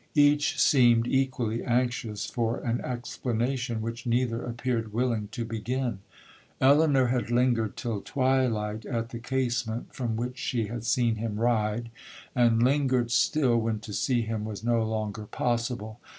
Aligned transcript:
Each 0.15 0.59
seemed 0.59 1.05
equally 1.07 1.63
anxious 1.63 2.25
for 2.25 2.57
an 2.57 2.81
explanation, 2.83 3.83
which 3.83 4.07
neither 4.07 4.41
appeared 4.41 4.91
willing 4.93 5.27
to 5.33 5.45
begin. 5.45 5.99
Elinor 6.59 7.05
had 7.05 7.29
lingered 7.29 7.77
till 7.77 8.01
twilight 8.01 8.83
at 8.87 9.09
the 9.09 9.19
casement, 9.19 9.93
from 9.93 10.15
which 10.15 10.39
she 10.39 10.65
had 10.65 10.85
seen 10.85 11.17
him 11.17 11.35
ride, 11.39 11.91
and 12.33 12.63
lingered 12.63 13.11
still 13.11 13.57
when 13.57 13.77
to 13.81 13.93
see 13.93 14.23
him 14.23 14.43
was 14.43 14.63
no 14.63 14.81
longer 14.81 15.27
possible. 15.27 15.99